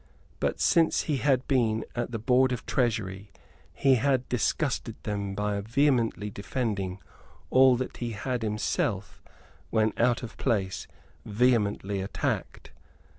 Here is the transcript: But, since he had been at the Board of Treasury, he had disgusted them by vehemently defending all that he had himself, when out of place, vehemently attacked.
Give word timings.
But, 0.39 0.59
since 0.59 1.03
he 1.03 1.17
had 1.17 1.47
been 1.47 1.85
at 1.95 2.09
the 2.09 2.17
Board 2.17 2.51
of 2.51 2.65
Treasury, 2.65 3.31
he 3.71 3.93
had 4.01 4.27
disgusted 4.29 4.95
them 5.03 5.35
by 5.35 5.61
vehemently 5.61 6.31
defending 6.31 6.97
all 7.51 7.75
that 7.77 7.97
he 7.97 8.13
had 8.13 8.41
himself, 8.41 9.21
when 9.69 9.93
out 9.97 10.23
of 10.23 10.37
place, 10.37 10.87
vehemently 11.23 12.01
attacked. 12.01 12.71